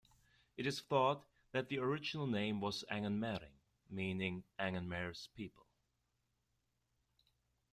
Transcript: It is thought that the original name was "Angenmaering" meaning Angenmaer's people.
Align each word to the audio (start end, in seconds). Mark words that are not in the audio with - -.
It 0.57 0.65
is 0.65 0.81
thought 0.81 1.27
that 1.51 1.69
the 1.69 1.77
original 1.77 2.25
name 2.25 2.59
was 2.59 2.83
"Angenmaering" 2.89 3.53
meaning 3.87 4.43
Angenmaer's 4.57 5.29
people. 5.35 5.67